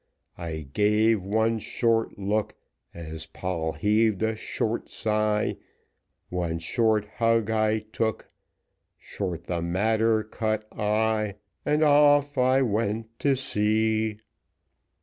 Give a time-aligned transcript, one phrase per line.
[0.39, 2.55] I gave one short look,
[2.91, 5.57] As Poll heaved a short sigh
[6.29, 8.27] One short hug I took,
[8.97, 11.35] Short the matter cut I,
[11.67, 14.17] And off I went to sea.